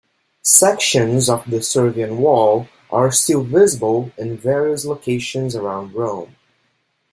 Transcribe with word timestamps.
Sections 0.41 1.29
of 1.29 1.47
the 1.47 1.61
Servian 1.61 2.17
Wall 2.17 2.67
are 2.89 3.11
still 3.11 3.43
visible 3.43 4.11
in 4.17 4.35
various 4.35 4.83
locations 4.83 5.55
around 5.55 5.93
Rome. 5.93 6.35